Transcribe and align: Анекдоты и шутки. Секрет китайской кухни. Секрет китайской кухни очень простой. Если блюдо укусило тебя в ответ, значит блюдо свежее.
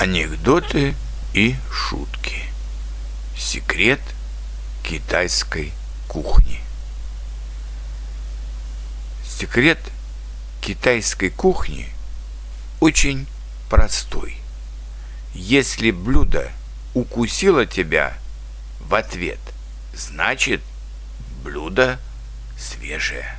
Анекдоты 0.00 0.94
и 1.34 1.56
шутки. 1.70 2.44
Секрет 3.36 4.00
китайской 4.82 5.74
кухни. 6.08 6.58
Секрет 9.22 9.78
китайской 10.62 11.28
кухни 11.28 11.86
очень 12.80 13.26
простой. 13.68 14.38
Если 15.34 15.90
блюдо 15.90 16.50
укусило 16.94 17.66
тебя 17.66 18.16
в 18.80 18.94
ответ, 18.94 19.40
значит 19.94 20.62
блюдо 21.44 22.00
свежее. 22.58 23.36